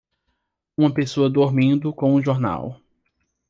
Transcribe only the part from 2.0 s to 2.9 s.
um jornal